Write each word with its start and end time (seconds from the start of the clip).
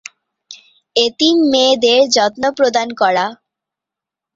এতিম 0.95 1.35
মেয়েদের 1.51 1.99
যত্ন 2.15 2.43
প্রদান 2.57 2.87
করা। 3.01 3.25